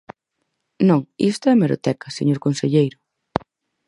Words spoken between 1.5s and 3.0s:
a hemeroteca, señor conselleiro.